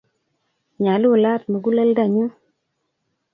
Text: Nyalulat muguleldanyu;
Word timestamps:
Nyalulat 0.83 1.41
muguleldanyu; 1.51 2.25